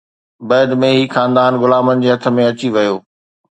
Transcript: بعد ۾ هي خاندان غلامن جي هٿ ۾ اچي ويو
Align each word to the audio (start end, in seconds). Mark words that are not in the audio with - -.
بعد 0.49 0.69
۾ 0.81 0.87
هي 0.99 1.03
خاندان 1.15 1.53
غلامن 1.61 1.95
جي 2.03 2.09
هٿ 2.13 2.23
۾ 2.37 2.41
اچي 2.51 2.67
ويو 2.75 2.95